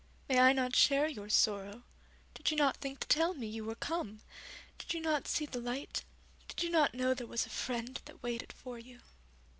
[0.27, 1.83] May I not share your sorrow?
[2.33, 4.21] Did you not think to tell me you were come?
[4.79, 6.03] Did you not see the light,
[6.47, 9.01] did you not know there was a friend that waited for you?'